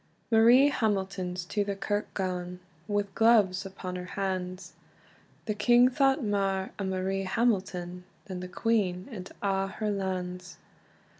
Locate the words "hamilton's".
0.69-1.45